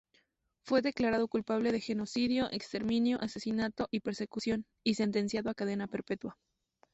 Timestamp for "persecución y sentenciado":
3.99-5.51